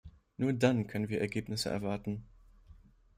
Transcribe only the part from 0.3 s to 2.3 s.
Nur dann können wir Ergebnisse erwarten.